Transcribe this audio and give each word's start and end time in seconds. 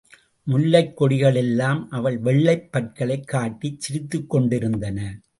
முல்லைக் 0.47 0.97
கொடிகள் 0.97 1.35
எல்லாம் 1.35 1.89
அவள் 1.89 2.17
வெள்ளைப் 2.17 2.71
பற்களைக் 2.71 3.27
காட்டிச் 3.27 3.79
சிரித்துக் 3.79 4.29
கொண்டிருந்தன. 4.29 5.21